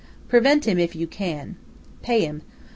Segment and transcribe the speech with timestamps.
[0.27, 1.57] Prevent him if you can.
[2.01, 2.41] Pay him.